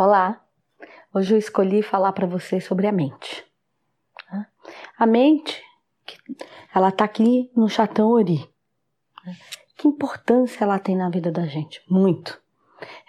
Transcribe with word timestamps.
Olá! 0.00 0.40
Hoje 1.12 1.34
eu 1.34 1.38
escolhi 1.40 1.82
falar 1.82 2.12
para 2.12 2.24
vocês 2.24 2.64
sobre 2.64 2.86
a 2.86 2.92
mente. 2.92 3.44
A 4.96 5.04
mente, 5.04 5.60
ela 6.72 6.90
está 6.90 7.04
aqui 7.04 7.50
no 7.56 7.68
chatão 7.68 8.08
ori. 8.08 8.48
Que 9.76 9.88
importância 9.88 10.62
ela 10.62 10.78
tem 10.78 10.96
na 10.96 11.10
vida 11.10 11.32
da 11.32 11.46
gente? 11.46 11.82
Muito. 11.90 12.40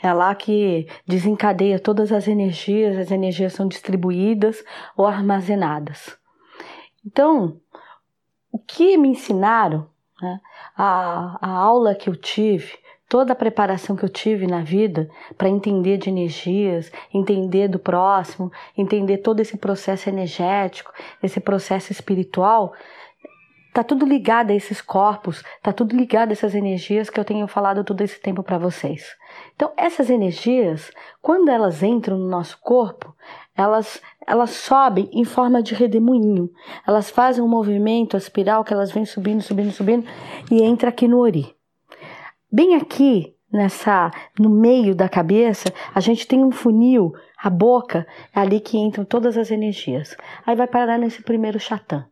É 0.01 0.11
lá 0.11 0.33
que 0.33 0.87
desencadeia 1.05 1.79
todas 1.79 2.11
as 2.11 2.27
energias, 2.27 2.97
as 2.97 3.11
energias 3.11 3.53
são 3.53 3.67
distribuídas 3.67 4.65
ou 4.97 5.05
armazenadas. 5.05 6.17
Então, 7.05 7.61
o 8.51 8.57
que 8.57 8.97
me 8.97 9.09
ensinaram, 9.09 9.87
né, 10.19 10.39
a, 10.75 11.37
a 11.39 11.51
aula 11.51 11.93
que 11.93 12.09
eu 12.09 12.15
tive, 12.15 12.79
toda 13.09 13.33
a 13.33 13.35
preparação 13.35 13.95
que 13.95 14.05
eu 14.05 14.09
tive 14.09 14.45
na 14.45 14.61
vida 14.61 15.09
para 15.35 15.49
entender 15.49 15.97
de 15.97 16.09
energias, 16.09 16.91
entender 17.11 17.67
do 17.67 17.79
próximo, 17.79 18.51
entender 18.77 19.17
todo 19.17 19.39
esse 19.39 19.57
processo 19.57 20.07
energético, 20.07 20.93
esse 21.21 21.39
processo 21.39 21.91
espiritual, 21.91 22.71
tá 23.73 23.83
tudo 23.83 24.05
ligado 24.05 24.51
a 24.51 24.53
esses 24.53 24.79
corpos, 24.79 25.43
tá 25.63 25.73
tudo 25.73 25.95
ligado 25.95 26.29
a 26.29 26.33
essas 26.33 26.53
energias 26.53 27.09
que 27.09 27.19
eu 27.19 27.25
tenho 27.25 27.47
falado 27.47 27.83
todo 27.83 28.01
esse 28.01 28.21
tempo 28.21 28.43
para 28.43 28.59
vocês. 28.59 29.07
Então, 29.55 29.71
essas 29.75 30.11
energias, 30.11 30.91
quando 31.19 31.49
elas 31.49 31.81
entram 31.81 32.15
no 32.15 32.29
nosso 32.29 32.59
corpo, 32.61 33.15
elas 33.57 33.99
elas 34.27 34.51
sobem 34.51 35.09
em 35.11 35.25
forma 35.25 35.63
de 35.63 35.73
redemoinho. 35.73 36.51
Elas 36.87 37.09
fazem 37.09 37.43
um 37.43 37.47
movimento, 37.47 38.15
a 38.15 38.19
espiral 38.19 38.63
que 38.63 38.71
elas 38.71 38.91
vêm 38.91 39.03
subindo, 39.03 39.41
subindo, 39.41 39.71
subindo 39.71 40.07
e 40.51 40.61
entra 40.61 40.89
aqui 40.89 41.07
no 41.07 41.19
ori. 41.19 41.58
Bem 42.51 42.75
aqui, 42.75 43.35
nessa 43.51 44.09
no 44.39 44.49
meio 44.49 44.95
da 44.95 45.07
cabeça, 45.07 45.71
a 45.93 45.99
gente 45.99 46.27
tem 46.27 46.43
um 46.43 46.49
funil, 46.49 47.13
a 47.37 47.47
boca, 47.47 48.07
é 48.33 48.39
ali 48.39 48.59
que 48.59 48.75
entram 48.75 49.05
todas 49.05 49.37
as 49.37 49.51
energias. 49.51 50.17
Aí 50.43 50.55
vai 50.55 50.65
parar 50.65 50.97
nesse 50.97 51.21
primeiro 51.21 51.59
chatã. 51.59 52.07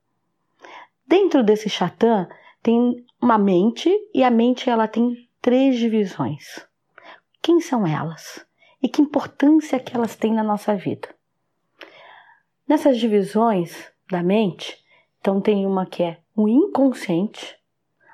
Dentro 1.08 1.44
desse 1.44 1.68
chatã 1.70 2.30
tem 2.62 3.04
uma 3.20 3.40
mente 3.40 3.92
e 4.14 4.24
a 4.24 4.30
mente 4.30 4.70
ela 4.70 4.88
tem 4.88 5.28
três 5.42 5.76
divisões. 5.80 6.64
Quem 7.42 7.60
são 7.60 7.88
elas? 7.88 8.46
E 8.80 8.88
que 8.88 9.02
importância 9.02 9.80
que 9.80 9.96
elas 9.96 10.16
têm 10.16 10.36
na 10.36 10.44
nossa 10.44 10.76
vida? 10.76 11.10
Nessas 12.68 13.00
divisões 13.00 13.92
da 14.08 14.22
mente, 14.22 14.78
então 15.20 15.42
tem 15.42 15.66
uma 15.66 15.88
que 15.88 16.04
é 16.04 16.20
o 16.36 16.48
inconsciente, 16.48 17.58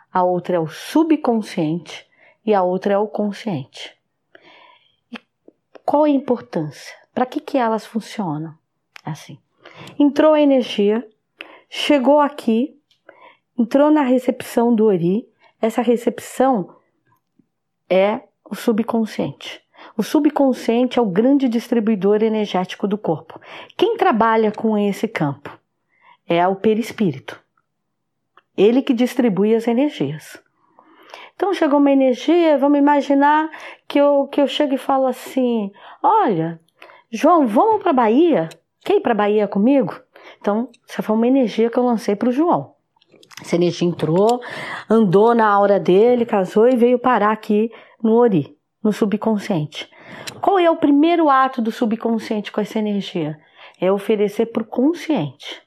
a 0.09 0.23
outra 0.23 0.55
é 0.55 0.59
o 0.59 0.67
subconsciente 0.67 2.12
e 2.45 2.53
a 2.53 2.63
outra 2.63 2.93
é 2.93 2.97
o 2.97 3.07
consciente. 3.07 3.95
E 5.11 5.17
qual 5.85 6.03
a 6.03 6.09
importância? 6.09 6.95
Para 7.13 7.25
que, 7.25 7.39
que 7.39 7.57
elas 7.57 7.85
funcionam? 7.85 8.57
Assim, 9.03 9.37
entrou 9.99 10.33
a 10.33 10.41
energia, 10.41 11.07
chegou 11.69 12.19
aqui, 12.19 12.79
entrou 13.57 13.91
na 13.91 14.01
recepção 14.01 14.73
do 14.73 14.85
Ori, 14.85 15.27
essa 15.61 15.81
recepção 15.81 16.75
é 17.89 18.21
o 18.43 18.55
subconsciente. 18.55 19.61
O 19.95 20.03
subconsciente 20.03 20.97
é 20.97 21.01
o 21.01 21.05
grande 21.05 21.47
distribuidor 21.47 22.23
energético 22.23 22.87
do 22.87 22.97
corpo. 22.97 23.39
Quem 23.77 23.97
trabalha 23.97 24.51
com 24.51 24.77
esse 24.77 25.07
campo 25.07 25.57
é 26.27 26.45
o 26.47 26.55
perispírito. 26.55 27.41
Ele 28.57 28.81
que 28.81 28.93
distribui 28.93 29.55
as 29.55 29.67
energias. 29.67 30.41
Então 31.35 31.53
chegou 31.53 31.79
uma 31.79 31.91
energia, 31.91 32.57
vamos 32.57 32.77
imaginar 32.77 33.49
que 33.87 33.99
eu, 33.99 34.27
que 34.31 34.39
eu 34.39 34.47
chego 34.47 34.75
e 34.75 34.77
falo 34.77 35.07
assim: 35.07 35.71
olha, 36.01 36.59
João, 37.11 37.45
vamos 37.45 37.81
para 37.81 37.93
Bahia? 37.93 38.49
Quer 38.83 38.97
ir 38.97 39.01
para 39.01 39.13
Bahia 39.13 39.47
comigo? 39.47 39.99
Então, 40.39 40.69
essa 40.89 41.01
foi 41.01 41.15
uma 41.15 41.27
energia 41.27 41.69
que 41.69 41.77
eu 41.77 41.85
lancei 41.85 42.15
para 42.15 42.29
o 42.29 42.31
João. 42.31 42.73
Essa 43.41 43.55
energia 43.55 43.87
entrou, 43.87 44.41
andou 44.89 45.33
na 45.33 45.47
aura 45.47 45.79
dele, 45.79 46.25
casou 46.25 46.67
e 46.67 46.75
veio 46.75 46.99
parar 46.99 47.31
aqui 47.31 47.71
no 48.01 48.13
Ori, 48.13 48.55
no 48.81 48.93
subconsciente. 48.93 49.89
Qual 50.41 50.59
é 50.59 50.69
o 50.69 50.75
primeiro 50.75 51.29
ato 51.29 51.61
do 51.61 51.71
subconsciente 51.71 52.51
com 52.51 52.61
essa 52.61 52.79
energia? 52.79 53.39
É 53.79 53.91
oferecer 53.91 54.47
para 54.47 54.63
o 54.63 54.65
consciente. 54.65 55.61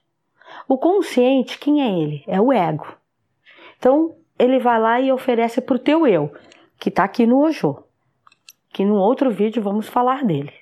O 0.68 0.78
consciente, 0.78 1.58
quem 1.58 1.82
é 1.82 1.98
ele? 1.98 2.24
É 2.26 2.40
o 2.40 2.52
ego. 2.52 2.86
Então, 3.78 4.16
ele 4.38 4.58
vai 4.58 4.78
lá 4.80 5.00
e 5.00 5.10
oferece 5.10 5.60
para 5.60 5.76
o 5.76 5.78
teu 5.78 6.06
eu, 6.06 6.32
que 6.78 6.88
está 6.88 7.04
aqui 7.04 7.26
no 7.26 7.38
Ojo. 7.40 7.82
Que 8.72 8.84
no 8.84 8.96
outro 8.96 9.30
vídeo 9.30 9.62
vamos 9.62 9.88
falar 9.88 10.24
dele. 10.24 10.52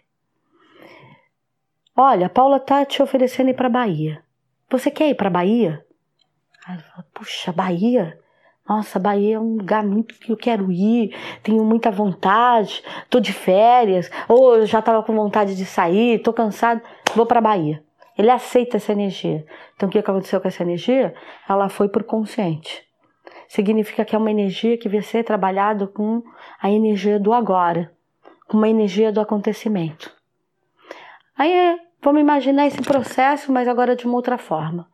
Olha, 1.96 2.26
a 2.26 2.30
Paula 2.30 2.60
tá 2.60 2.84
te 2.84 3.02
oferecendo 3.02 3.50
ir 3.50 3.54
para 3.54 3.68
Bahia. 3.68 4.22
Você 4.70 4.90
quer 4.90 5.08
ir 5.08 5.14
para 5.14 5.30
Bahia? 5.30 5.84
Aí 6.66 6.78
fala, 6.78 7.06
puxa, 7.12 7.52
Bahia? 7.52 8.18
Nossa, 8.68 8.98
Bahia 8.98 9.36
é 9.36 9.38
um 9.38 9.56
lugar 9.56 9.84
muito 9.84 10.14
que 10.14 10.32
eu 10.32 10.36
quero 10.36 10.72
ir, 10.72 11.14
tenho 11.42 11.62
muita 11.64 11.90
vontade, 11.90 12.82
tô 13.10 13.20
de 13.20 13.32
férias, 13.32 14.10
ou 14.26 14.56
eu 14.56 14.66
já 14.66 14.78
estava 14.78 15.02
com 15.02 15.14
vontade 15.14 15.54
de 15.54 15.66
sair, 15.66 16.20
tô 16.20 16.32
cansado, 16.32 16.80
vou 17.14 17.26
para 17.26 17.42
Bahia. 17.42 17.82
Ele 18.16 18.30
aceita 18.30 18.78
essa 18.78 18.92
energia. 18.92 19.44
Então 19.76 19.88
o 19.88 19.92
que 19.92 19.98
aconteceu 19.98 20.40
com 20.40 20.48
essa 20.48 20.62
energia? 20.62 21.14
Ela 21.48 21.68
foi 21.68 21.88
por 21.88 22.04
consciente 22.04 22.84
significa 23.48 24.04
que 24.04 24.14
é 24.14 24.18
uma 24.18 24.30
energia 24.30 24.76
que 24.78 24.88
vai 24.88 25.02
ser 25.02 25.24
trabalhado 25.24 25.88
com 25.88 26.22
a 26.60 26.70
energia 26.70 27.18
do 27.18 27.32
agora, 27.32 27.92
com 28.48 28.56
uma 28.56 28.68
energia 28.68 29.12
do 29.12 29.20
acontecimento. 29.20 30.12
Aí 31.36 31.78
vamos 32.02 32.20
imaginar 32.20 32.66
esse 32.66 32.80
processo, 32.82 33.52
mas 33.52 33.66
agora 33.66 33.96
de 33.96 34.06
uma 34.06 34.16
outra 34.16 34.38
forma. 34.38 34.88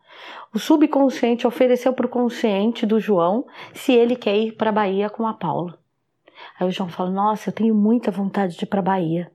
O 0.53 0.59
subconsciente 0.59 1.47
ofereceu 1.47 1.93
para 1.93 2.05
o 2.05 2.09
consciente 2.09 2.85
do 2.85 2.99
João 2.99 3.45
se 3.73 3.93
ele 3.93 4.15
quer 4.15 4.35
ir 4.35 4.51
para 4.53 4.69
a 4.69 4.73
Bahia 4.73 5.09
com 5.09 5.25
a 5.25 5.33
Paula. 5.33 5.79
Aí 6.59 6.67
o 6.67 6.71
João 6.71 6.89
fala: 6.89 7.09
Nossa, 7.09 7.49
eu 7.49 7.53
tenho 7.53 7.73
muita 7.73 8.11
vontade 8.11 8.57
de 8.57 8.65
ir 8.65 8.67
para 8.67 8.79
a 8.79 8.83
Bahia, 8.83 9.31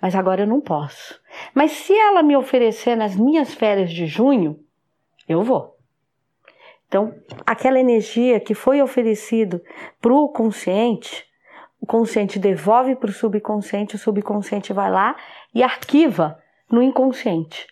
mas 0.00 0.14
agora 0.14 0.42
eu 0.42 0.46
não 0.46 0.60
posso. 0.60 1.18
Mas 1.54 1.72
se 1.72 1.92
ela 1.92 2.22
me 2.22 2.36
oferecer 2.36 2.96
nas 2.96 3.16
minhas 3.16 3.54
férias 3.54 3.90
de 3.90 4.06
junho, 4.06 4.58
eu 5.28 5.42
vou. 5.42 5.76
Então, 6.92 7.14
aquela 7.46 7.80
energia 7.80 8.38
que 8.38 8.52
foi 8.52 8.82
oferecido 8.82 9.62
para 9.98 10.12
o 10.12 10.28
consciente, 10.28 11.24
o 11.80 11.86
consciente 11.86 12.38
devolve 12.38 12.94
para 12.94 13.08
o 13.08 13.14
subconsciente, 13.14 13.96
o 13.96 13.98
subconsciente 13.98 14.74
vai 14.74 14.90
lá 14.90 15.16
e 15.54 15.62
arquiva 15.62 16.38
no 16.70 16.82
inconsciente. 16.82 17.66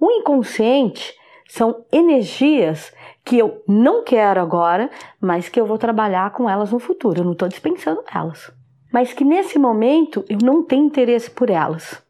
O 0.00 0.10
inconsciente 0.10 1.14
são 1.48 1.84
energias 1.92 2.92
que 3.24 3.38
eu 3.38 3.62
não 3.68 4.02
quero 4.02 4.40
agora, 4.40 4.90
mas 5.20 5.48
que 5.48 5.60
eu 5.60 5.64
vou 5.64 5.78
trabalhar 5.78 6.32
com 6.32 6.50
elas 6.50 6.72
no 6.72 6.80
futuro. 6.80 7.20
Eu 7.20 7.24
não 7.24 7.34
estou 7.34 7.46
dispensando 7.46 8.02
elas, 8.12 8.52
mas 8.92 9.12
que 9.12 9.24
nesse 9.24 9.60
momento 9.60 10.24
eu 10.28 10.38
não 10.42 10.64
tenho 10.64 10.86
interesse 10.86 11.30
por 11.30 11.50
elas. 11.50 12.04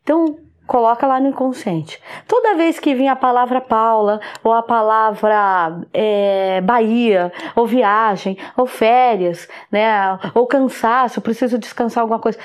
Então, 0.00 0.38
coloca 0.66 1.06
lá 1.06 1.20
no 1.20 1.28
inconsciente. 1.28 2.00
Toda 2.26 2.54
vez 2.54 2.78
que 2.78 2.94
vinha 2.94 3.12
a 3.12 3.16
palavra 3.16 3.60
Paula, 3.60 4.20
ou 4.42 4.52
a 4.52 4.62
palavra 4.62 5.80
é, 5.92 6.60
Bahia, 6.60 7.32
ou 7.54 7.66
viagem, 7.66 8.38
ou 8.56 8.66
férias, 8.66 9.48
né, 9.70 10.18
ou 10.34 10.46
cansaço, 10.46 11.20
preciso 11.20 11.58
descansar 11.58 12.02
alguma 12.02 12.20
coisa. 12.20 12.38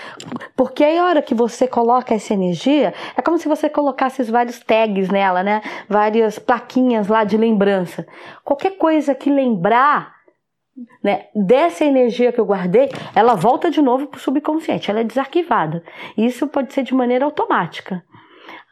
Porque 0.56 0.84
aí 0.84 0.98
a 0.98 1.06
hora 1.06 1.22
que 1.22 1.36
você 1.36 1.68
coloca 1.68 2.14
essa 2.14 2.34
energia, 2.34 2.94
é 3.16 3.22
como 3.22 3.38
se 3.38 3.48
você 3.48 3.70
colocasse 3.70 4.24
vários 4.24 4.60
tags 4.60 5.10
nela, 5.10 5.44
né, 5.44 5.62
várias 5.88 6.40
plaquinhas 6.40 7.08
lá 7.08 7.24
de 7.24 7.38
lembrança. 7.38 8.06
Qualquer 8.44 8.78
coisa 8.78 9.14
que 9.14 9.30
lembrar 9.30 10.18
né, 11.04 11.26
dessa 11.36 11.84
energia 11.84 12.32
que 12.32 12.40
eu 12.40 12.46
guardei, 12.46 12.90
ela 13.16 13.36
volta 13.36 13.72
de 13.72 13.82
novo 13.82 14.08
para 14.08 14.18
o 14.18 14.22
subconsciente, 14.22 14.92
ela 14.92 15.00
é 15.00 15.04
desarquivada. 15.04 15.84
Isso 16.18 16.48
pode 16.48 16.74
ser 16.74 16.84
de 16.84 16.94
maneira 16.94 17.26
automática. 17.26 18.04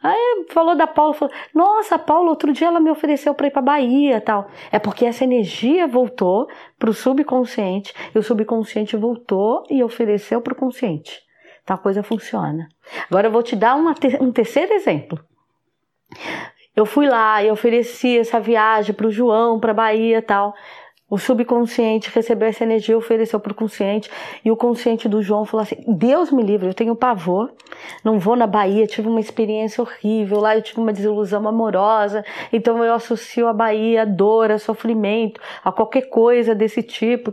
Aí 0.02 0.46
falou 0.50 0.76
da 0.76 0.86
Paula, 0.86 1.14
falou: 1.14 1.34
Nossa, 1.54 1.98
Paula, 1.98 2.30
outro 2.30 2.52
dia 2.52 2.68
ela 2.68 2.80
me 2.80 2.90
ofereceu 2.90 3.34
para 3.34 3.46
ir 3.46 3.50
para 3.50 3.62
Bahia, 3.62 4.20
tal. 4.20 4.48
É 4.70 4.78
porque 4.78 5.04
essa 5.04 5.24
energia 5.24 5.86
voltou 5.86 6.48
para 6.78 6.90
o 6.90 6.94
subconsciente 6.94 7.94
e 8.14 8.18
o 8.18 8.22
subconsciente 8.22 8.96
voltou 8.96 9.64
e 9.70 9.82
ofereceu 9.82 10.40
para 10.40 10.52
o 10.52 10.56
consciente. 10.56 11.20
Então 11.62 11.74
a 11.74 11.78
coisa 11.78 12.02
funciona. 12.02 12.68
Agora 13.10 13.26
eu 13.26 13.32
vou 13.32 13.42
te 13.42 13.56
dar 13.56 13.76
te 13.94 14.16
um 14.20 14.30
terceiro 14.30 14.72
exemplo. 14.72 15.18
Eu 16.76 16.84
fui 16.84 17.08
lá 17.08 17.42
e 17.42 17.50
ofereci 17.50 18.18
essa 18.18 18.38
viagem 18.38 18.94
para 18.94 19.06
o 19.06 19.10
João, 19.10 19.58
para 19.58 19.72
Bahia, 19.72 20.20
tal. 20.20 20.54
O 21.08 21.18
subconsciente 21.18 22.10
recebeu 22.12 22.48
essa 22.48 22.64
energia, 22.64 22.98
ofereceu 22.98 23.38
para 23.38 23.52
o 23.52 23.54
consciente, 23.54 24.10
e 24.44 24.50
o 24.50 24.56
consciente 24.56 25.08
do 25.08 25.22
João 25.22 25.44
falou 25.44 25.62
assim: 25.62 25.76
Deus 25.86 26.32
me 26.32 26.42
livre, 26.42 26.66
eu 26.66 26.74
tenho 26.74 26.96
pavor, 26.96 27.52
não 28.02 28.18
vou 28.18 28.34
na 28.34 28.46
Bahia, 28.46 28.88
tive 28.88 29.06
uma 29.06 29.20
experiência 29.20 29.80
horrível, 29.80 30.40
lá 30.40 30.56
eu 30.56 30.62
tive 30.62 30.80
uma 30.80 30.92
desilusão 30.92 31.46
amorosa, 31.46 32.24
então 32.52 32.84
eu 32.84 32.92
associo 32.92 33.46
a 33.46 33.52
Bahia 33.52 34.02
a 34.02 34.04
dor, 34.04 34.50
a 34.50 34.58
sofrimento, 34.58 35.40
a 35.64 35.70
qualquer 35.70 36.08
coisa 36.08 36.56
desse 36.56 36.82
tipo. 36.82 37.32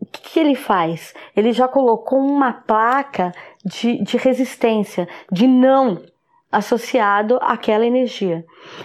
O 0.00 0.06
que, 0.06 0.20
que 0.22 0.40
ele 0.40 0.56
faz? 0.56 1.14
Ele 1.36 1.52
já 1.52 1.68
colocou 1.68 2.18
uma 2.18 2.52
placa 2.52 3.30
de, 3.64 4.02
de 4.02 4.16
resistência, 4.16 5.08
de 5.30 5.46
não 5.46 6.02
associado 6.50 7.38
àquela 7.40 7.86
energia. 7.86 8.44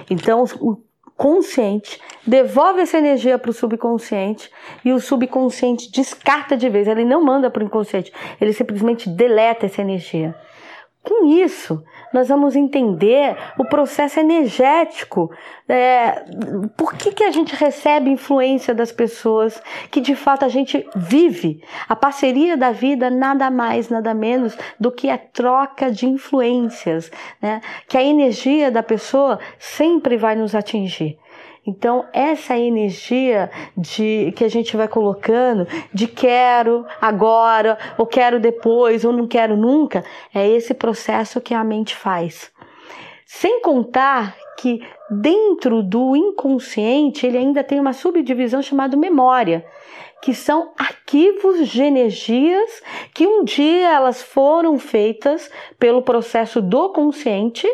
Então, 0.09 0.43
o 0.59 0.77
consciente 1.15 1.99
devolve 2.25 2.81
essa 2.81 2.97
energia 2.97 3.37
para 3.37 3.51
o 3.51 3.53
subconsciente 3.53 4.49
e 4.83 4.91
o 4.91 4.99
subconsciente 4.99 5.91
descarta 5.91 6.57
de 6.57 6.69
vez. 6.69 6.87
Ele 6.87 7.05
não 7.05 7.23
manda 7.23 7.49
para 7.49 7.63
o 7.63 7.65
inconsciente, 7.65 8.11
ele 8.39 8.53
simplesmente 8.53 9.09
deleta 9.09 9.65
essa 9.65 9.81
energia. 9.81 10.35
Com 11.03 11.25
isso, 11.25 11.83
nós 12.13 12.29
vamos 12.29 12.55
entender 12.55 13.35
o 13.59 13.65
processo 13.65 14.21
energético. 14.21 15.29
É, 15.67 16.23
por 16.77 16.93
que, 16.93 17.11
que 17.11 17.25
a 17.25 17.31
gente 17.31 17.53
recebe 17.53 18.09
influência 18.09 18.73
das 18.73 18.89
pessoas 18.89 19.61
que 19.91 19.99
de 19.99 20.15
fato 20.15 20.45
a 20.45 20.47
gente 20.47 20.87
vive? 20.95 21.61
A 21.89 21.95
parceria 21.95 22.55
da 22.55 22.71
vida 22.71 23.09
nada 23.09 23.51
mais, 23.51 23.89
nada 23.89 24.13
menos 24.13 24.57
do 24.79 24.93
que 24.93 25.09
a 25.09 25.17
troca 25.17 25.91
de 25.91 26.07
influências, 26.07 27.11
né? 27.41 27.59
que 27.85 27.97
a 27.97 28.03
energia 28.03 28.71
da 28.71 28.81
pessoa 28.81 29.39
sempre 29.59 30.15
vai 30.15 30.37
nos 30.37 30.55
atingir. 30.55 31.19
Então, 31.65 32.05
essa 32.11 32.57
energia 32.57 33.49
de 33.77 34.33
que 34.35 34.43
a 34.43 34.49
gente 34.49 34.75
vai 34.75 34.87
colocando 34.87 35.65
de 35.93 36.07
quero 36.07 36.85
agora, 36.99 37.77
ou 37.97 38.05
quero 38.05 38.39
depois, 38.39 39.05
ou 39.05 39.13
não 39.13 39.27
quero 39.27 39.55
nunca, 39.55 40.03
é 40.35 40.47
esse 40.47 40.73
processo 40.73 41.39
que 41.39 41.53
a 41.53 41.63
mente 41.63 41.95
faz. 41.95 42.51
Sem 43.25 43.61
contar 43.61 44.35
que 44.57 44.85
dentro 45.09 45.81
do 45.81 46.15
inconsciente 46.15 47.25
ele 47.25 47.37
ainda 47.37 47.63
tem 47.63 47.79
uma 47.79 47.93
subdivisão 47.93 48.61
chamada 48.61 48.97
memória, 48.97 49.65
que 50.23 50.33
são 50.33 50.71
arquivos 50.77 51.67
de 51.67 51.83
energias 51.83 52.81
que 53.13 53.27
um 53.27 53.43
dia 53.43 53.89
elas 53.89 54.21
foram 54.21 54.79
feitas 54.79 55.51
pelo 55.77 56.01
processo 56.01 56.61
do 56.61 56.93
consciente 56.93 57.67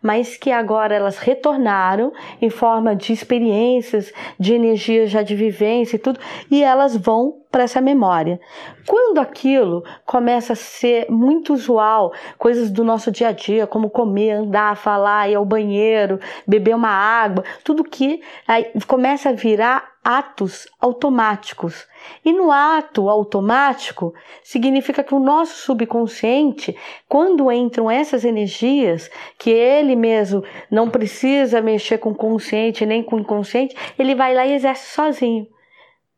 mas 0.00 0.36
que 0.36 0.50
agora 0.50 0.94
elas 0.94 1.18
retornaram 1.18 2.12
em 2.40 2.50
forma 2.50 2.94
de 2.94 3.12
experiências, 3.12 4.12
de 4.38 4.54
energias 4.54 5.10
já 5.10 5.22
de 5.22 5.34
vivência 5.34 5.96
e 5.96 5.98
tudo, 5.98 6.18
e 6.50 6.62
elas 6.62 6.96
vão 6.96 7.40
para 7.50 7.64
essa 7.64 7.80
memória. 7.80 8.38
Quando 8.86 9.18
aquilo 9.18 9.82
começa 10.04 10.52
a 10.52 10.56
ser 10.56 11.10
muito 11.10 11.54
usual, 11.54 12.12
coisas 12.38 12.70
do 12.70 12.84
nosso 12.84 13.10
dia 13.10 13.28
a 13.28 13.32
dia, 13.32 13.66
como 13.66 13.90
comer, 13.90 14.32
andar, 14.32 14.76
falar, 14.76 15.30
ir 15.30 15.34
ao 15.34 15.44
banheiro, 15.44 16.20
beber 16.46 16.74
uma 16.74 16.90
água, 16.90 17.44
tudo 17.64 17.82
que 17.82 18.20
aí, 18.46 18.70
começa 18.86 19.30
a 19.30 19.32
virar 19.32 19.95
atos 20.06 20.68
automáticos. 20.80 21.84
E 22.24 22.32
no 22.32 22.52
ato 22.52 23.10
automático, 23.10 24.14
significa 24.40 25.02
que 25.02 25.12
o 25.12 25.18
nosso 25.18 25.56
subconsciente, 25.64 26.76
quando 27.08 27.50
entram 27.50 27.90
essas 27.90 28.24
energias, 28.24 29.10
que 29.36 29.50
ele 29.50 29.96
mesmo 29.96 30.44
não 30.70 30.88
precisa 30.88 31.60
mexer 31.60 31.98
com 31.98 32.10
o 32.10 32.14
consciente 32.14 32.86
nem 32.86 33.02
com 33.02 33.16
o 33.16 33.18
inconsciente, 33.18 33.74
ele 33.98 34.14
vai 34.14 34.32
lá 34.32 34.46
e 34.46 34.52
exerce 34.52 34.94
sozinho. 34.94 35.48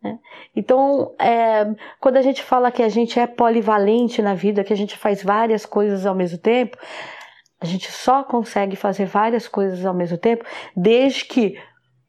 Né? 0.02 0.18
Então, 0.54 1.14
é, 1.18 1.66
quando 1.98 2.18
a 2.18 2.22
gente 2.22 2.42
fala 2.42 2.70
que 2.70 2.82
a 2.82 2.90
gente 2.90 3.18
é 3.18 3.26
polivalente 3.26 4.20
na 4.20 4.34
vida, 4.34 4.62
que 4.62 4.72
a 4.74 4.76
gente 4.76 4.98
faz 4.98 5.22
várias 5.22 5.64
coisas 5.64 6.04
ao 6.04 6.14
mesmo 6.14 6.36
tempo, 6.36 6.76
a 7.58 7.64
gente 7.64 7.90
só 7.90 8.22
consegue 8.22 8.76
fazer 8.76 9.06
várias 9.06 9.48
coisas 9.48 9.86
ao 9.86 9.94
mesmo 9.94 10.18
tempo 10.18 10.44
desde 10.76 11.24
que 11.24 11.58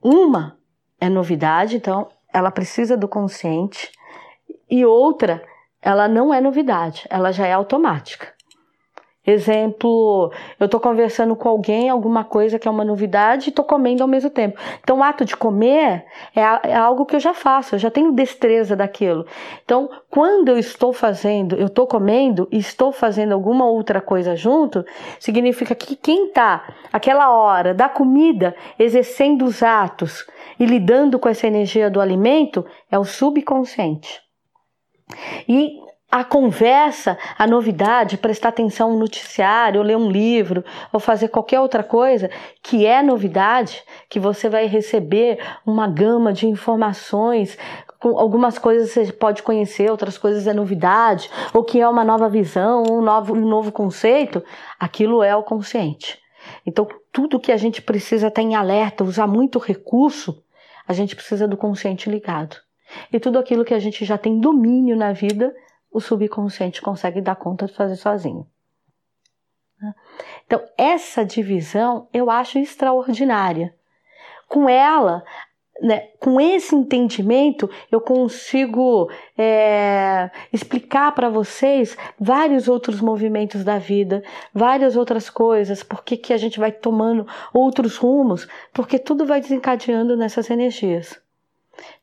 uma 0.04 0.59
é 1.00 1.10
novidade, 1.10 1.78
então 1.78 2.08
ela 2.32 2.52
precisa 2.52 2.96
do 2.96 3.08
consciente, 3.08 3.92
e 4.70 4.86
outra, 4.86 5.44
ela 5.82 6.08
não 6.08 6.34
é 6.34 6.40
novidade, 6.40 7.06
ela 7.10 7.32
já 7.32 7.48
é 7.48 7.54
automática. 7.54 8.34
Exemplo, 9.28 10.32
eu 10.58 10.66
estou 10.66 10.80
conversando 10.80 11.36
com 11.36 11.50
alguém, 11.50 11.90
alguma 11.90 12.24
coisa 12.24 12.58
que 12.58 12.68
é 12.68 12.72
uma 12.72 12.86
novidade 12.86 13.48
e 13.48 13.50
estou 13.50 13.66
comendo 13.66 14.02
ao 14.02 14.08
mesmo 14.08 14.30
tempo. 14.30 14.58
Então, 14.82 15.00
o 15.00 15.04
ato 15.04 15.26
de 15.26 15.36
comer 15.36 16.06
é, 16.34 16.42
é, 16.42 16.76
algo 16.76 17.06
que 17.06 17.18
eu 17.18 17.20
já 17.20 17.34
faço, 17.34 17.76
eu 17.76 17.80
já 17.80 17.92
tenho 17.92 18.14
destreza 18.14 18.78
daquilo. 18.78 19.26
Então, 19.64 19.90
quando 20.10 20.50
eu 20.50 20.58
estou 20.58 20.94
fazendo, 20.94 21.56
eu 21.58 21.68
estou 21.68 21.86
comendo 21.86 22.48
e 22.50 22.58
estou 22.58 22.94
fazendo 22.94 23.34
alguma 23.34 23.66
outra 23.66 24.00
coisa 24.00 24.38
junto, 24.38 24.86
significa 25.20 25.76
que 25.76 25.98
quem 25.98 26.28
está 26.28 26.74
aquela 26.92 27.30
hora 27.30 27.74
da 27.74 27.90
comida 27.90 28.56
exercendo 28.80 29.44
os 29.44 29.62
atos 29.62 30.26
e 30.58 30.66
lidando 30.66 31.20
com 31.20 31.28
essa 31.28 31.46
energia 31.46 31.90
do 31.90 32.00
alimento 32.00 32.66
é 32.90 32.98
o 32.98 33.04
subconsciente. 33.04 34.22
E 35.48 35.78
a 36.12 36.24
conversa, 36.24 37.18
a 37.38 37.46
novidade, 37.46 38.18
prestar 38.18 38.50
atenção 38.50 38.92
no 38.92 39.00
noticiário, 39.00 39.80
ou 39.80 39.86
ler 39.86 39.96
um 39.96 40.10
livro, 40.10 40.64
ou 40.92 41.00
fazer 41.00 41.28
qualquer 41.28 41.60
outra 41.60 41.84
coisa 41.84 42.30
que 42.64 42.86
é 42.86 43.04
novidade, 43.04 43.84
que 44.10 44.20
você 44.20 44.50
vai 44.50 44.66
receber 44.66 45.40
uma 45.66 45.88
gama 45.88 46.34
de 46.34 46.48
informações, 46.48 47.58
algumas 48.02 48.58
coisas 48.58 48.92
você 48.92 49.12
pode 49.12 49.44
conhecer, 49.44 49.92
outras 49.92 50.18
coisas 50.18 50.48
é 50.48 50.54
novidade, 50.54 51.30
ou 51.54 51.64
que 51.64 51.80
é 51.80 51.88
uma 51.88 52.04
nova 52.04 52.28
visão, 52.28 52.84
um 52.90 53.02
novo, 53.02 53.34
um 53.34 53.48
novo 53.48 53.72
conceito, 53.72 54.44
aquilo 54.80 55.22
é 55.22 55.36
o 55.36 55.44
consciente. 55.44 56.18
Então, 56.66 56.88
tudo 57.12 57.40
que 57.40 57.52
a 57.52 57.58
gente 57.58 57.82
precisa 57.82 58.28
estar 58.28 58.42
em 58.42 58.56
alerta, 58.56 59.04
usar 59.04 59.28
muito 59.28 59.60
recurso, 59.60 60.42
a 60.88 60.94
gente 60.94 61.16
precisa 61.16 61.48
do 61.48 61.58
consciente 61.58 62.10
ligado. 62.10 62.56
E 63.14 63.20
tudo 63.20 63.38
aquilo 63.38 63.64
que 63.64 63.74
a 63.74 63.80
gente 63.80 64.04
já 64.04 64.18
tem 64.18 64.40
domínio 64.40 64.96
na 64.96 65.12
vida, 65.12 65.54
o 65.92 66.00
subconsciente 66.00 66.82
consegue 66.82 67.22
dar 67.22 67.36
conta 67.36 67.66
de 67.66 67.74
fazer 67.74 67.96
sozinho. 67.96 68.48
Então, 70.46 70.62
essa 70.78 71.24
divisão 71.24 72.08
eu 72.14 72.30
acho 72.30 72.60
extraordinária. 72.60 73.74
Com 74.48 74.68
ela, 74.68 75.24
né, 75.82 76.08
com 76.20 76.42
esse 76.42 76.76
entendimento, 76.76 77.70
eu 77.92 78.02
consigo 78.02 79.10
é, 79.38 80.30
explicar 80.52 81.14
para 81.14 81.30
vocês 81.30 81.98
vários 82.20 82.68
outros 82.68 83.00
movimentos 83.00 83.64
da 83.64 83.78
vida, 83.78 84.22
várias 84.54 84.98
outras 84.98 85.30
coisas, 85.30 85.84
por 85.84 86.04
que 86.04 86.34
a 86.34 86.38
gente 86.38 86.60
vai 86.60 86.72
tomando 86.72 87.26
outros 87.54 87.96
rumos, 87.98 88.48
porque 88.74 89.00
tudo 89.00 89.26
vai 89.26 89.40
desencadeando 89.40 90.18
nessas 90.18 90.50
energias. 90.50 91.22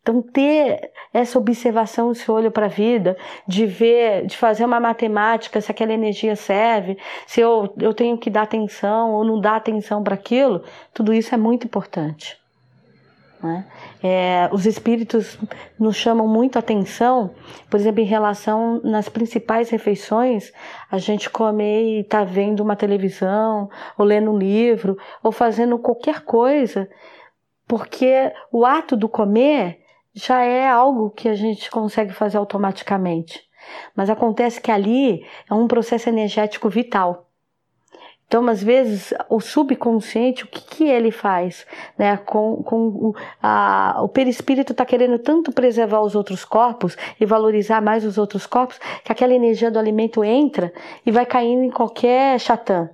Então, 0.02 0.22
ter 0.22 0.92
essa 1.12 1.38
observação, 1.38 2.12
esse 2.12 2.30
olho 2.30 2.50
para 2.50 2.66
a 2.66 2.68
vida, 2.68 3.16
de 3.46 3.66
ver, 3.66 4.26
de 4.26 4.36
fazer 4.36 4.64
uma 4.64 4.78
matemática, 4.78 5.60
se 5.60 5.70
aquela 5.70 5.92
energia 5.92 6.36
serve, 6.36 6.96
se 7.26 7.40
eu, 7.40 7.74
eu 7.78 7.92
tenho 7.92 8.16
que 8.16 8.30
dar 8.30 8.42
atenção 8.42 9.12
ou 9.12 9.24
não 9.24 9.40
dar 9.40 9.56
atenção 9.56 10.02
para 10.02 10.14
aquilo, 10.14 10.62
tudo 10.94 11.12
isso 11.12 11.34
é 11.34 11.38
muito 11.38 11.66
importante. 11.66 12.38
Né? 13.42 13.64
É, 14.02 14.48
os 14.52 14.66
espíritos 14.66 15.38
nos 15.78 15.96
chamam 15.96 16.26
muito 16.26 16.58
atenção, 16.58 17.30
por 17.70 17.78
exemplo, 17.78 18.00
em 18.00 18.06
relação 18.06 18.80
nas 18.82 19.08
principais 19.08 19.70
refeições, 19.70 20.52
a 20.90 20.98
gente 20.98 21.28
comer 21.28 22.00
e 22.00 22.04
tá 22.04 22.24
vendo 22.24 22.60
uma 22.60 22.76
televisão, 22.76 23.68
ou 23.98 24.04
lendo 24.04 24.30
um 24.30 24.38
livro, 24.38 24.96
ou 25.22 25.32
fazendo 25.32 25.78
qualquer 25.78 26.20
coisa 26.20 26.88
porque 27.66 28.32
o 28.52 28.64
ato 28.64 28.96
do 28.96 29.08
comer 29.08 29.80
já 30.14 30.42
é 30.42 30.66
algo 30.68 31.10
que 31.10 31.28
a 31.28 31.34
gente 31.34 31.70
consegue 31.70 32.12
fazer 32.12 32.38
automaticamente. 32.38 33.44
Mas 33.94 34.08
acontece 34.08 34.60
que 34.60 34.70
ali 34.70 35.26
é 35.50 35.54
um 35.54 35.66
processo 35.66 36.08
energético 36.08 36.68
vital. 36.68 37.26
Então, 38.26 38.44
às 38.48 38.60
vezes, 38.60 39.14
o 39.28 39.40
subconsciente, 39.40 40.44
o 40.44 40.48
que, 40.48 40.60
que 40.60 40.84
ele 40.88 41.12
faz? 41.12 41.64
Né? 41.96 42.16
Com, 42.16 42.60
com 42.64 43.12
a, 43.40 44.00
o 44.02 44.08
perispírito 44.08 44.72
está 44.72 44.84
querendo 44.84 45.18
tanto 45.18 45.52
preservar 45.52 46.00
os 46.00 46.16
outros 46.16 46.44
corpos 46.44 46.96
e 47.20 47.26
valorizar 47.26 47.80
mais 47.80 48.04
os 48.04 48.18
outros 48.18 48.44
corpos, 48.44 48.80
que 49.04 49.12
aquela 49.12 49.32
energia 49.32 49.70
do 49.70 49.78
alimento 49.78 50.24
entra 50.24 50.72
e 51.04 51.12
vai 51.12 51.24
caindo 51.24 51.62
em 51.62 51.70
qualquer 51.70 52.40
chatã. 52.40 52.90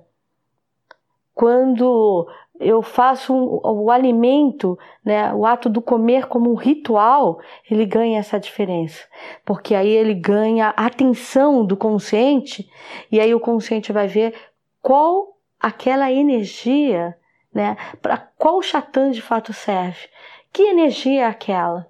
Quando 1.33 2.27
eu 2.63 2.81
faço 2.81 3.33
um, 3.33 3.59
o 3.63 3.91
alimento, 3.91 4.77
né, 5.03 5.33
o 5.33 5.45
ato 5.45 5.69
do 5.69 5.81
comer 5.81 6.27
como 6.27 6.51
um 6.51 6.55
ritual, 6.55 7.39
ele 7.69 7.85
ganha 7.85 8.19
essa 8.19 8.39
diferença. 8.39 9.03
Porque 9.45 9.75
aí 9.75 9.89
ele 9.89 10.13
ganha 10.13 10.69
atenção 10.69 11.65
do 11.65 11.77
consciente 11.77 12.69
e 13.11 13.19
aí 13.19 13.33
o 13.33 13.39
consciente 13.39 13.91
vai 13.91 14.07
ver 14.07 14.33
qual 14.81 15.37
aquela 15.59 16.11
energia, 16.11 17.17
né, 17.53 17.77
para 18.01 18.17
qual 18.37 18.61
chatã 18.61 19.11
de 19.11 19.21
fato 19.21 19.53
serve. 19.53 20.07
Que 20.51 20.63
energia 20.63 21.21
é 21.21 21.25
aquela? 21.25 21.87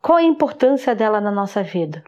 Qual 0.00 0.18
a 0.18 0.22
importância 0.22 0.94
dela 0.94 1.20
na 1.20 1.30
nossa 1.30 1.62
vida? 1.62 2.02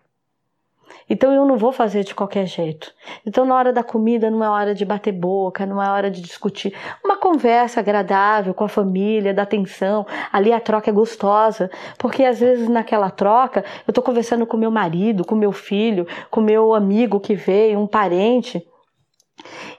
Então 1.09 1.33
eu 1.33 1.45
não 1.45 1.57
vou 1.57 1.73
fazer 1.73 2.05
de 2.05 2.15
qualquer 2.15 2.47
jeito. 2.47 2.93
Então 3.27 3.45
na 3.45 3.55
hora 3.55 3.73
da 3.73 3.83
comida 3.83 4.31
não 4.31 4.43
é 4.43 4.49
hora 4.49 4.75
de 4.75 4.85
bater 4.85 5.13
boca, 5.13 5.67
não 5.67 5.83
é 5.83 5.89
hora 5.91 6.11
de 6.11 6.21
discutir. 6.21 6.75
Uma 7.05 7.17
conversa 7.17 7.81
agradável 7.81 8.55
com 8.55 8.65
a 8.65 8.69
família, 8.69 9.35
da 9.35 9.43
atenção, 9.43 10.07
ali 10.33 10.53
a 10.53 10.61
troca 10.61 10.91
é 10.91 10.93
gostosa, 10.93 11.71
porque 11.99 12.25
às 12.25 12.41
vezes 12.41 12.69
naquela 12.69 13.11
troca 13.11 13.65
eu 13.87 13.91
estou 13.91 14.03
conversando 14.03 14.47
com 14.47 14.57
meu 14.57 14.71
marido, 14.71 15.25
com 15.25 15.35
meu 15.35 15.53
filho, 15.53 16.07
com 16.31 16.41
meu 16.41 16.75
amigo 16.75 17.21
que 17.21 17.35
veio, 17.35 17.79
um 17.79 17.87
parente. 17.87 18.67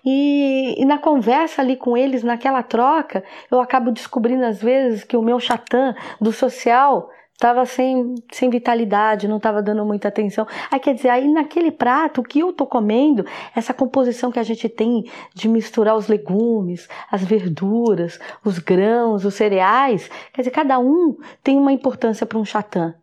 E, 0.05 0.75
e, 0.77 0.85
na 0.85 0.97
conversa 0.97 1.61
ali 1.61 1.75
com 1.75 1.97
eles, 1.97 2.23
naquela 2.23 2.61
troca, 2.61 3.23
eu 3.49 3.59
acabo 3.59 3.91
descobrindo 3.91 4.45
às 4.45 4.61
vezes 4.61 5.03
que 5.03 5.17
o 5.17 5.21
meu 5.21 5.39
chatã 5.39 5.95
do 6.21 6.31
social 6.31 7.09
estava 7.35 7.65
sem, 7.65 8.15
sem 8.31 8.49
vitalidade, 8.49 9.27
não 9.27 9.37
estava 9.37 9.61
dando 9.61 9.85
muita 9.85 10.07
atenção. 10.07 10.47
Aí 10.71 10.79
quer 10.79 10.95
dizer, 10.95 11.09
aí 11.09 11.27
naquele 11.27 11.71
prato, 11.71 12.21
o 12.21 12.23
que 12.23 12.39
eu 12.39 12.49
estou 12.49 12.65
comendo, 12.65 13.25
essa 13.53 13.73
composição 13.73 14.31
que 14.31 14.39
a 14.39 14.43
gente 14.43 14.67
tem 14.69 15.03
de 15.33 15.47
misturar 15.47 15.95
os 15.95 16.07
legumes, 16.07 16.87
as 17.11 17.23
verduras, 17.23 18.19
os 18.43 18.57
grãos, 18.57 19.25
os 19.25 19.33
cereais, 19.33 20.09
quer 20.33 20.41
dizer, 20.41 20.51
cada 20.51 20.79
um 20.79 21.17
tem 21.43 21.57
uma 21.57 21.73
importância 21.73 22.25
para 22.25 22.39
um 22.39 22.45
chatã. 22.45 22.95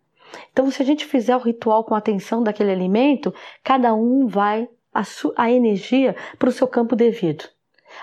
Então, 0.50 0.70
se 0.70 0.82
a 0.82 0.84
gente 0.84 1.04
fizer 1.04 1.36
o 1.36 1.40
ritual 1.40 1.84
com 1.84 1.94
atenção 1.94 2.42
daquele 2.42 2.72
alimento, 2.72 3.34
cada 3.62 3.94
um 3.94 4.26
vai 4.26 4.66
a, 4.94 5.02
a 5.36 5.50
energia 5.50 6.16
para 6.38 6.48
o 6.48 6.52
seu 6.52 6.66
campo 6.66 6.96
devido. 6.96 7.44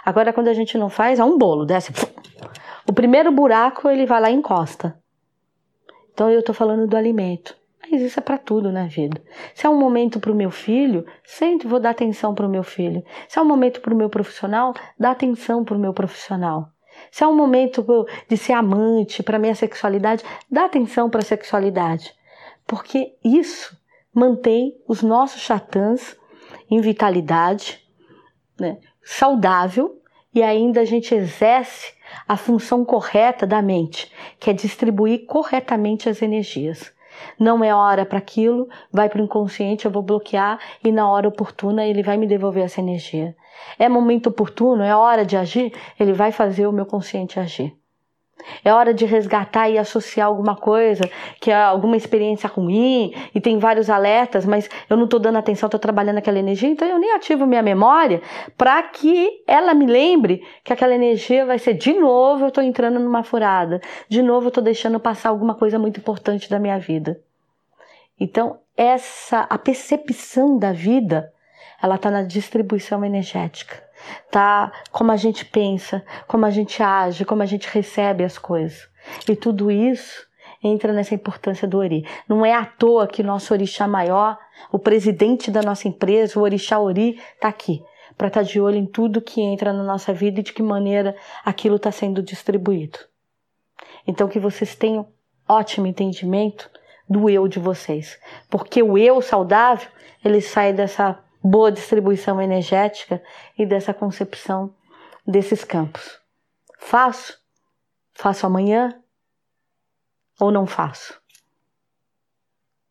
Agora, 0.06 0.32
quando 0.32 0.48
a 0.48 0.54
gente 0.54 0.78
não 0.78 0.90
faz, 0.90 1.20
é 1.20 1.24
um 1.24 1.40
bolo, 1.40 1.66
desce. 1.66 1.92
O 2.88 2.94
primeiro 2.94 3.32
buraco 3.32 3.90
ele 3.90 4.06
vai 4.06 4.22
lá 4.22 4.30
e 4.30 4.36
encosta. 4.36 4.96
Então 6.20 6.30
eu 6.30 6.42
estou 6.42 6.54
falando 6.54 6.86
do 6.86 6.98
alimento. 6.98 7.56
Mas 7.90 8.02
isso 8.02 8.20
é 8.20 8.22
para 8.22 8.38
tudo 8.38 8.74
na 8.74 8.88
vida. 8.88 9.24
Se 9.56 9.66
é 9.66 9.70
um 9.70 9.80
momento 9.80 10.20
para 10.20 10.34
o 10.34 10.36
meu 10.36 10.52
filho, 10.52 11.06
sempre 11.24 11.66
vou 11.66 11.80
dar 11.80 11.92
atenção 11.92 12.36
para 12.36 12.46
o 12.46 12.50
meu 12.50 12.62
filho. 12.62 13.02
Se 13.30 13.40
é 13.40 13.42
um 13.42 13.46
momento 13.46 13.80
para 13.80 13.94
o 13.94 13.96
meu 13.96 14.10
profissional, 14.10 14.74
dá 15.00 15.12
atenção 15.12 15.64
para 15.64 15.78
o 15.78 15.80
meu 15.80 15.94
profissional. 15.94 16.68
Se 17.10 17.24
é 17.24 17.28
um 17.28 17.34
momento 17.34 17.86
de 18.28 18.36
ser 18.36 18.52
amante, 18.52 19.24
para 19.24 19.40
minha 19.40 19.56
sexualidade, 19.56 20.22
dá 20.52 20.66
atenção 20.66 21.10
para 21.10 21.22
a 21.22 21.24
sexualidade. 21.24 22.14
Porque 22.68 23.14
isso 23.24 23.78
mantém 24.14 24.76
os 24.90 25.02
nossos 25.02 25.40
chatãs 25.40 26.18
em 26.70 26.82
vitalidade, 26.82 27.82
né, 28.60 28.78
saudável 29.02 30.02
e 30.36 30.44
ainda 30.44 30.82
a 30.82 30.86
gente 30.86 31.16
exerce 31.16 31.94
a 32.28 32.38
função 32.38 32.84
correta 32.86 33.46
da 33.46 33.62
mente, 33.62 34.12
que 34.40 34.50
é 34.50 34.54
distribuir 34.54 35.26
corretamente 35.26 36.10
as 36.10 36.22
energias. 36.22 36.92
Não 37.38 37.64
é 37.64 37.74
hora 37.74 38.06
para 38.06 38.18
aquilo, 38.18 38.70
vai 38.92 39.10
para 39.10 39.22
o 39.22 39.24
inconsciente, 39.24 39.86
eu 39.86 39.92
vou 39.92 40.02
bloquear 40.02 40.60
e 40.84 40.92
na 40.92 41.10
hora 41.10 41.28
oportuna 41.28 41.86
ele 41.86 42.04
vai 42.04 42.18
me 42.18 42.28
devolver 42.28 42.64
essa 42.64 42.80
energia. 42.80 43.36
É 43.78 43.90
momento 43.90 44.28
oportuno, 44.28 44.84
é 44.84 44.96
hora 44.96 45.26
de 45.26 45.36
agir, 45.36 45.74
ele 46.00 46.14
vai 46.14 46.32
fazer 46.32 46.68
o 46.68 46.72
meu 46.72 46.86
consciente 46.86 47.40
agir. 47.40 47.79
É 48.64 48.74
hora 48.74 48.94
de 48.94 49.06
resgatar 49.06 49.70
e 49.70 49.78
associar 49.78 50.28
alguma 50.28 50.56
coisa, 50.56 51.04
que 51.40 51.52
é 51.52 51.56
alguma 51.56 51.98
experiência 51.98 52.50
ruim, 52.50 53.14
e 53.34 53.42
tem 53.42 53.60
vários 53.60 53.90
alertas, 53.90 54.46
mas 54.46 54.70
eu 54.90 54.98
não 54.98 55.06
estou 55.06 55.20
dando 55.20 55.38
atenção, 55.38 55.68
estou 55.68 55.80
trabalhando 55.80 56.18
aquela 56.18 56.40
energia, 56.40 56.70
então 56.70 56.88
eu 56.88 57.00
nem 57.00 57.14
ativo 57.14 57.46
minha 57.46 57.62
memória 57.62 58.22
para 58.58 58.82
que 58.84 59.44
ela 59.48 59.74
me 59.74 59.86
lembre 59.86 60.44
que 60.64 60.74
aquela 60.74 60.94
energia 60.94 61.46
vai 61.46 61.60
ser 61.60 61.74
de 61.74 61.94
novo 61.94 62.46
eu 62.46 62.50
estou 62.50 62.64
entrando 62.64 63.00
numa 63.00 63.24
furada, 63.24 63.82
de 64.08 64.22
novo 64.22 64.48
eu 64.48 64.50
estou 64.50 64.64
deixando 64.64 65.00
passar 65.00 65.30
alguma 65.30 65.56
coisa 65.56 65.78
muito 65.78 66.00
importante 66.00 66.50
da 66.50 66.60
minha 66.60 66.80
vida. 66.80 67.20
Então, 68.20 68.60
essa 68.76 69.42
a 69.50 69.58
percepção 69.58 70.58
da 70.58 70.72
vida, 70.72 71.32
ela 71.82 71.96
está 71.96 72.12
na 72.12 72.24
distribuição 72.24 73.04
energética 73.04 73.89
tá? 74.32 74.72
Como 74.92 75.12
a 75.12 75.16
gente 75.16 75.46
pensa, 75.46 76.04
como 76.28 76.46
a 76.46 76.50
gente 76.50 76.82
age, 76.82 77.26
como 77.26 77.44
a 77.44 77.46
gente 77.46 77.68
recebe 77.68 78.24
as 78.24 78.38
coisas. 78.38 78.88
E 79.28 79.36
tudo 79.36 79.72
isso 79.72 80.28
entra 80.64 80.92
nessa 80.92 81.16
importância 81.16 81.68
do 81.68 81.78
Ori. 81.78 82.06
Não 82.28 82.46
é 82.46 82.54
à 82.54 82.66
toa 82.66 83.08
que 83.08 83.24
nosso 83.24 83.54
orixá 83.54 83.88
maior, 83.88 84.38
o 84.72 84.80
presidente 84.80 85.50
da 85.50 85.62
nossa 85.62 85.88
empresa, 85.88 86.40
o 86.40 86.44
orixá 86.44 86.80
Ori, 86.80 87.20
está 87.36 87.48
aqui 87.48 87.82
para 88.18 88.28
estar 88.28 88.42
tá 88.42 88.46
de 88.46 88.60
olho 88.60 88.76
em 88.76 88.86
tudo 88.86 89.22
que 89.22 89.42
entra 89.42 89.72
na 89.72 89.84
nossa 89.84 90.12
vida 90.12 90.42
e 90.42 90.44
de 90.44 90.52
que 90.52 90.62
maneira 90.62 91.16
aquilo 91.46 91.78
está 91.78 91.90
sendo 91.90 92.22
distribuído. 92.22 93.00
Então 94.06 94.28
que 94.28 94.40
vocês 94.40 94.76
tenham 94.76 95.08
ótimo 95.48 95.88
entendimento 95.88 96.70
do 97.08 97.30
eu 97.30 97.48
de 97.48 97.58
vocês, 97.60 98.20
porque 98.50 98.84
o 98.84 98.98
eu 98.98 99.22
saudável 99.22 99.88
ele 100.24 100.42
sai 100.42 100.74
dessa 100.74 101.18
boa 101.44 101.72
distribuição 101.72 102.42
energética 102.42 103.24
e 103.58 103.66
dessa 103.66 103.94
concepção 103.94 104.74
desses 105.26 105.64
campos. 105.64 106.20
Faço? 106.78 107.40
Faço 108.14 108.46
amanhã? 108.46 109.02
Ou 110.40 110.52
não 110.52 110.66
faço? 110.66 111.20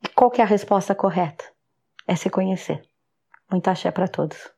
E 0.02 0.08
qual 0.08 0.30
que 0.30 0.40
é 0.40 0.44
a 0.44 0.46
resposta 0.46 0.94
correta? 0.94 1.44
É 2.06 2.14
se 2.14 2.30
conhecer. 2.30 2.82
Muita 3.50 3.72
axé 3.72 3.90
para 3.90 4.08
todos. 4.08 4.57